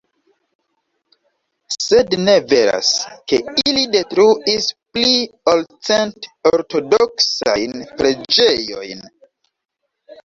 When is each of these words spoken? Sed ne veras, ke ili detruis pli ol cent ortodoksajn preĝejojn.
Sed 1.87 2.15
ne 2.21 2.33
veras, 2.53 2.89
ke 3.33 3.39
ili 3.73 3.83
detruis 3.97 4.69
pli 4.97 5.21
ol 5.53 5.63
cent 5.91 6.29
ortodoksajn 6.55 7.79
preĝejojn. 8.01 9.09